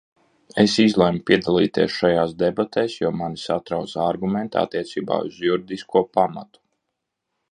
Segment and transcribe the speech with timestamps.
[0.61, 6.65] Es izlēmu piedalīties šajās debatēs, jo mani satrauca argumenti attiecībā uz juridisko pamatu.